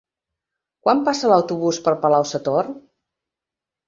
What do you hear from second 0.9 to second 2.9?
passa l'autobús per Palau-sator?